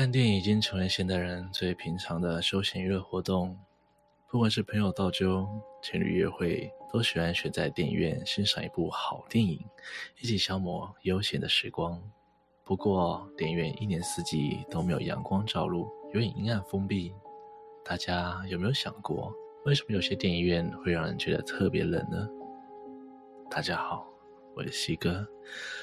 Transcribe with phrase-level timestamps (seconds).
[0.00, 3.54] 看电影已经成为现代人最平常的休闲娱乐活动，
[4.30, 5.46] 不管是朋友到酒、
[5.82, 9.62] 情侣约会，都喜欢选在电影院欣赏一部好电影，
[10.18, 12.02] 一起消磨悠闲的时光。
[12.64, 17.12] 不过，电影院一年四季都没有阳光照入，有点阴暗封闭。
[17.84, 19.30] 大家有没有想过，
[19.66, 22.26] 为什么有些电影院会让人觉得特别冷呢？
[23.50, 24.09] 大家好，
[24.54, 25.26] 我是西哥，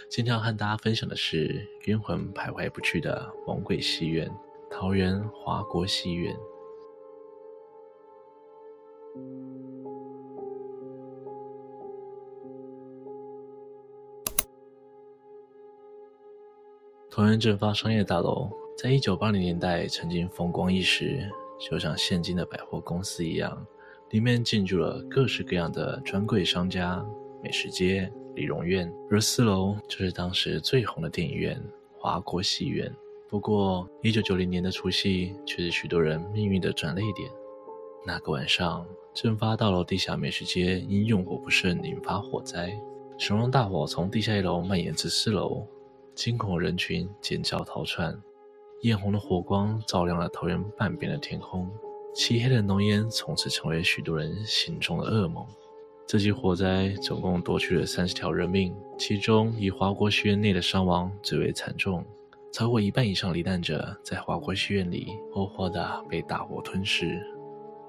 [0.09, 4.29] 今天要和大家分享的是冤魂徘徊不去的猛鬼戏院——
[4.69, 6.35] 桃园华国戏院。
[17.09, 21.27] 桃园正发商业大楼在一九八零年代曾经风光一时，
[21.59, 23.65] 就像现今的百货公司一样，
[24.09, 27.03] 里面进驻了各式各样的专柜商家。
[27.43, 31.59] 美食街、理容院，而四楼就是当时最红的电影院——
[31.97, 32.93] 华国戏院。
[33.27, 37.29] 不过，一九九零年的除夕却是许多人命运的转捩点。
[38.05, 42.79] 那个晚上，正发大楼地下美食街因用火不慎引发火灾，
[43.17, 45.65] 熊熊大火从地下一楼蔓延至四楼，
[46.13, 48.15] 惊恐人群尖叫逃窜，
[48.83, 51.67] 艳红的火光照亮了桃园半边的天空，
[52.13, 55.43] 漆黑的浓烟从此成为许多人心中的噩梦。
[56.07, 62.01] 这起火灾总共夺去了三十条人命，其中以华国戏院内的伤亡最为惨重，
[62.53, 67.21] 超过一半以上罹难者在华国戏院里活活的被大火吞噬。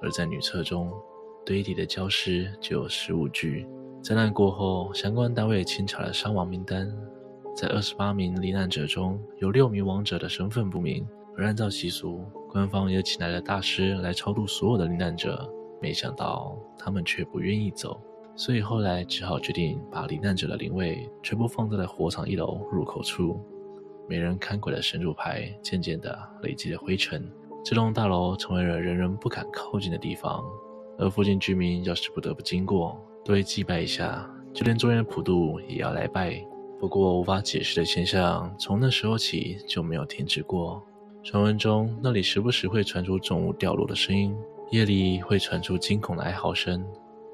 [0.03, 0.93] 而在女厕中
[1.47, 3.69] 堆叠的焦尸就有十五具。
[4.03, 6.93] 灾难过后，相关单位清查了伤亡名单，
[7.55, 15.49] 在二十八名罹难者中有六名亡者的身份不明，而按照习俗，官方也请来了大师来超度所有的罹难者，
[15.81, 18.01] 没想到他们却不愿意走。
[18.39, 23.41] 所以后来只好决定把罹难者的灵位全部放在了火场一楼入口处，
[24.09, 27.29] 没人看管的神主牌渐渐地累积了灰尘，
[27.65, 30.45] 这栋大楼成为了人人不敢靠近的地方。
[31.01, 36.41] 而附近居民要是不得不经过，都会祭拜一下，就连中元普渡也要来拜。
[36.79, 40.81] 不过无法解释的现象，从那时候起就没有停止过。
[41.25, 44.33] 传闻中那里时不时会传出重物掉落的声音，
[44.71, 46.87] 夜里会传出惊恐的哀嚎声。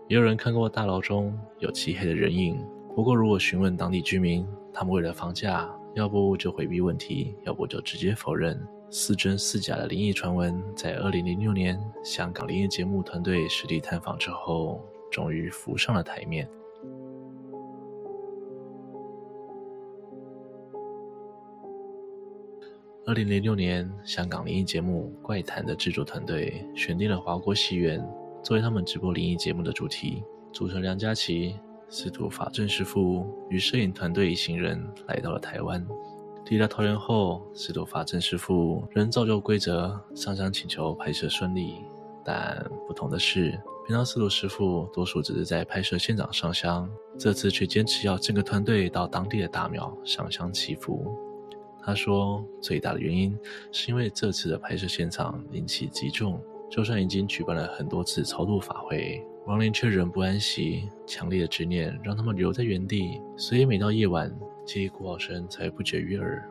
[0.07, 2.63] 也有人看过大楼中有漆黑的人影，
[2.95, 8.61] 不过如果询问当地居民，他们为了房价，要不就回避问题，要不就直接否认。
[8.91, 16.47] 似真似假的灵异传闻，在二零零六年香港灵异节目团队实地探访之后，终于浮上了台面。
[23.07, 28.07] 二零零六年，香港灵异节目《怪谈》的制作团队选定了华国戏院。
[28.45, 30.23] 作为他们直播灵异节目的主题，
[30.53, 35.83] 组成梁嘉琪、司徒法正师傅与摄影团队一行人来到了台湾。
[36.45, 41.77] 抵达桃园后，司徒法正师傅仍照旧规则上香请求拍摄顺利，
[42.23, 43.51] 但不同的是，
[43.87, 46.87] 平常司徒师傅多数只是在拍摄现场上香，
[47.19, 51.17] 这次却坚持要整个团队到当地的大庙上香祈福。
[51.83, 53.35] 他说，最大的原因
[53.73, 56.39] 是因为这次的拍摄现场灵气极重。
[56.71, 64.35] 就算已经举办了很多次超度法会，亡灵却仍不安息，强烈的执念让他们留在原地，所以每到夜晚，
[64.67, 66.43] 集体哭号声才不绝于耳。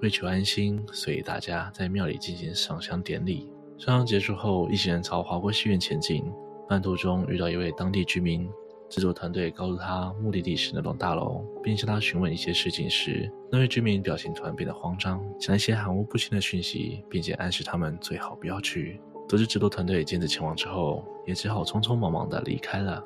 [0.00, 3.48] 为求安心，所以大家在庙里进行上香典礼。
[3.78, 6.24] 上香结束后，一行人朝华国戏院前进，
[6.68, 8.48] 半途中遇到一位当地居民，
[8.88, 19.00] 制作团队告诉他目的地是那栋大楼，并向他询问一些事情时，那位居民表情突然变得慌张，讲一些含糊不清的讯息，并且暗示他们最好不要去。
[19.28, 23.02] 得知制作团队坚持前往之后，也只好匆匆忙忙地离开了。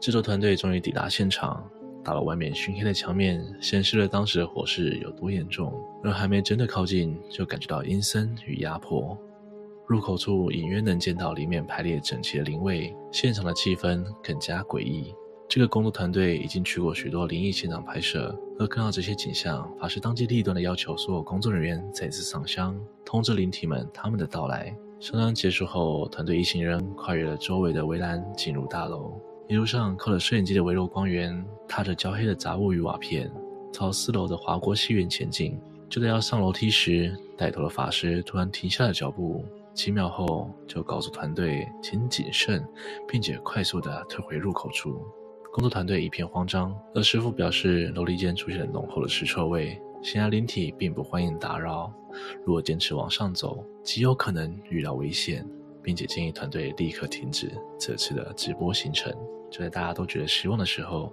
[0.00, 1.64] 制作团队终于抵达现场，
[2.02, 5.72] 到了外面熏黑的墙面显示了当时的火势有多严重，
[6.02, 9.16] 而还没真的靠近，就感觉到阴森与压迫。
[9.86, 15.14] 入口处隐约能见到里面排列整齐的灵位，现场的气氛更加诡异。
[15.46, 24.74] 这个工作团队已经去过许多灵异现场拍摄，而看到这些景象，法师当机立断地要求所有工作人员再次上香，通知灵体们他们的到来。
[25.00, 29.20] 上香结束后，团队一行人跨越了周围的围栏，进入大楼。
[29.48, 33.30] 一路上靠着摄影机的微弱光源，踏着焦黑的杂物与瓦片，
[33.70, 35.60] 朝四楼的华国戏院前进。
[35.90, 39.44] 就在要上楼梯时，带头的法师突然停下了脚步，
[39.74, 42.66] 几秒后就告诉团队请谨慎，
[43.06, 45.02] 并且快速地退回入口处。
[45.52, 49.78] 工作团队一片慌张，而师傅表示楼梯间出现了浓厚的尸臭味。
[50.04, 51.90] 显然灵体并不欢迎打扰，
[52.44, 55.48] 如果坚持往上走，极有可能遇到危险，
[55.82, 59.10] 并且建议团队立刻停止这次的直播行程。
[59.50, 61.10] 就在大家都觉得失望的时候，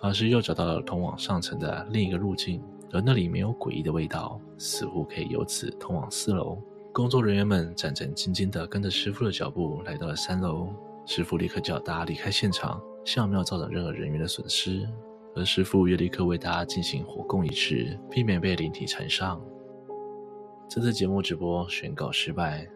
[0.00, 2.60] 法师又找到了通往上层的另一个路径，
[2.90, 6.58] 而那里没有诡异的味道，似乎可以由此通往四楼。
[6.92, 10.68] 工作人员们战战兢兢地跟着师傅的脚步来到了三楼。
[11.06, 14.84] 师傅立刻叫大家离开现场，希望没有造成任何人员的损失。
[15.34, 19.40] 而师傅也立刻为大家进行火供仪式，避免被灵体缠上。
[20.68, 22.68] 这次节目直播宣告失败。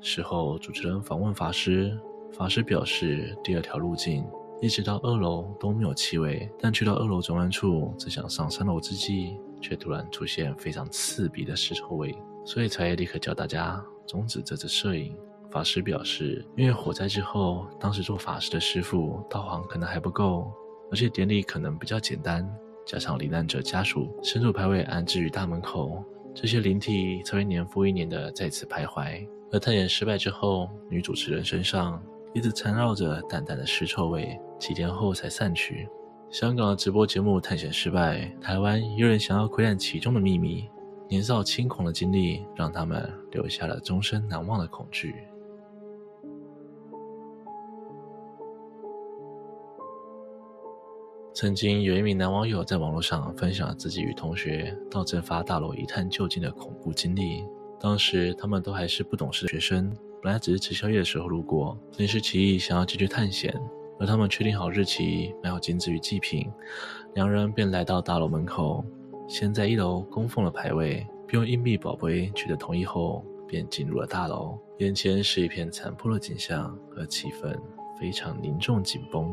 [0.00, 1.98] 事后，主持人访问法师，
[2.32, 4.24] 法师表示，第二条路径
[4.60, 12.16] 一直到二楼都没有气味，但去到二楼转弯处，只想上三楼之际，却突然出现非常刺鼻的尸臭味。
[12.44, 15.14] 所以才立刻叫大家终止这次摄影。
[15.50, 20.52] 法师表示，因为火灾之后，当时做法事的师傅道行可能还不够，
[20.90, 22.48] 而且典礼可能比较简单，
[22.86, 26.02] 加上罹难者家属神主牌位安置于大门口，
[26.34, 29.26] 这些灵体才会年复一年的在此徘徊。
[29.50, 32.02] 而探险失败之后，女主持人身上
[32.34, 35.88] 一直缠绕着淡淡的尸臭味，几天后才散去。
[36.30, 40.68] 香港的直播节目探险失败，台湾有人想要窥探其中的秘密。
[41.08, 45.14] 年少轻狂的经历，让他们留下了终身难忘的恐惧。
[51.40, 57.44] 曾经有一名男网友在网络上分享了自己与同学到正发大楼一探究竟的恐怖经历。
[57.78, 63.54] 当时他们都还是不懂事的学生，本来只是吃宵夜的时候路过，临时起意想要进去探险。
[64.00, 66.50] 而他们确定好日期，买好金子与祭品，
[67.14, 68.84] 两人便来到大楼门口。
[69.28, 74.58] 先在一楼供奉了牌位，并用硬币宝贝取得同意后，便进入了大楼。
[74.78, 77.56] 眼前是一片残破的景象，和气氛
[77.96, 79.32] 非常凝重紧绷。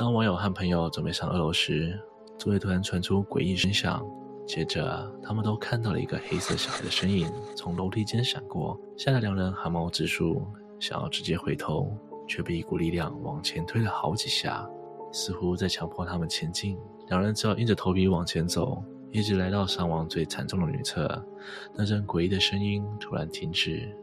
[0.00, 1.94] 当网友和朋友准备上二楼时，
[2.38, 4.02] 周围突然传出诡异声响，
[4.46, 10.42] 接着他们都看到了一个黑色小孩的身影从楼梯间闪过，吓得两人汗毛直竖，
[10.78, 11.94] 想要直接回头，
[12.26, 14.66] 却被一股力量往前推了好几下，
[15.12, 16.78] 似乎在强迫他们前进。
[17.08, 18.82] 两人只好硬着头皮往前走，
[19.12, 21.22] 一直来到伤亡最惨重的女厕。
[21.74, 23.94] 那阵诡异的声音突然停止，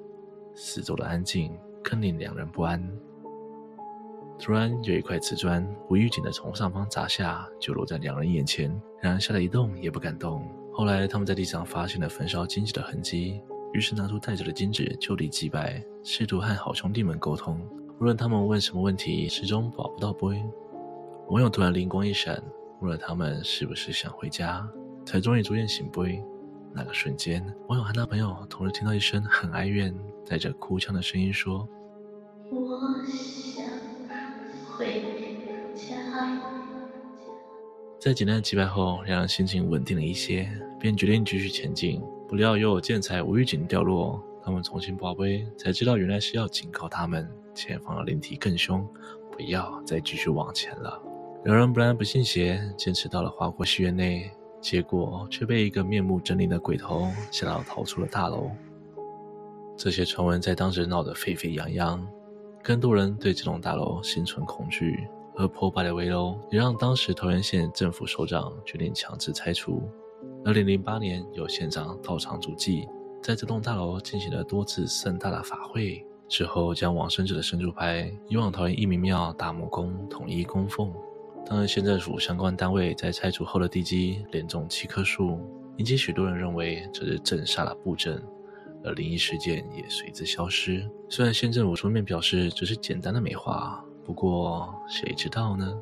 [0.53, 2.87] 四周的安静更令两人不安。
[4.47, 8.69] 突然，有一块瓷砖无预警地从上方砸下，就落在两人眼前。
[9.01, 10.41] 两人吓得一动也不敢动。
[10.71, 13.41] 后来，他们在地上发现了焚烧金纸的痕迹，
[13.73, 17.59] 于是拿出带着的金纸就地祭拜，试图和好兄弟们沟通。
[17.99, 20.41] 无论他们问什么问题，始终保不到杯。
[21.27, 22.41] 网友突然灵光一闪。
[22.79, 24.65] 问了他们是不是想回家，
[25.05, 26.23] 才终于逐渐醒归。
[26.73, 29.93] 那个瞬间，网友和他朋友同时听到一声很哀怨、
[30.25, 31.67] 带着哭腔的声音说
[32.49, 32.79] ：“我”
[37.99, 42.01] 在简单的击败后，两人心情稳定了一些，便决定继续前进。
[42.27, 48.87] 不料又有建材无预警掉落，他们重新拔杯，才知道原来是要警告他们，前方的灵体更凶，
[49.31, 51.01] 不要再继续往前了。
[51.43, 54.29] 两人不但不信邪，坚持到了华国戏院内，
[54.61, 58.51] 结果却被一个面目狰狞的鬼头吓到逃出了大楼。
[59.75, 62.07] 这些传闻在当时闹得沸沸扬扬，
[62.67, 69.89] 更多人对这栋大楼心存恐惧，而破败的危楼也让当时桃园县政府首长决定强制拆除。
[70.43, 72.85] 二零零八年，有县长到场主祭，
[73.23, 80.93] 在这栋大楼进行了多次盛大的法会，之后将往生者的神主牌移往桃园一民庙大木宫统一供奉。
[81.45, 85.39] 当然，县政府相关单位在拆除后的地基连种七棵树，
[85.77, 88.21] 引起许多人认为这是镇煞的布阵，
[88.83, 90.89] 而灵异事件也随之消失。
[91.09, 95.77] 虽然县政府出面表示只是简单的美化，不过谁知道呢？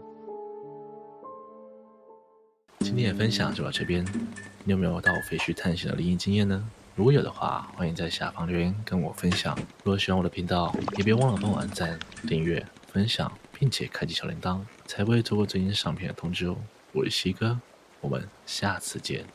[2.79, 4.05] 今天的分享就到这边，
[4.63, 6.69] 你有没有到废墟探险的灵异经验呢？
[6.95, 9.57] 如果有的话，欢迎在下方留言跟我分享。
[9.83, 13.31] 如果喜欢我的频道，也别忘了帮我按赞、订阅、分享。
[13.57, 16.57] 并且开启小铃铛，才不会错过最新上片的通知哦。
[16.91, 17.57] 我是西哥，
[18.01, 19.25] 我们下次见。